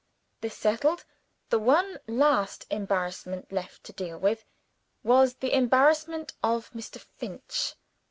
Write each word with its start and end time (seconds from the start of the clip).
This 0.39 0.57
settled, 0.57 1.05
the 1.51 1.59
one 1.59 1.99
last 2.07 2.65
embarrassment 2.71 3.51
left 3.51 3.83
to 3.83 3.93
deal 3.93 4.17
with, 4.17 4.45
was 5.03 5.35
the 5.35 5.53
embarrassment 5.55 6.33
of 6.41 6.71
Mr. 6.71 6.97
Finch. 6.97 7.75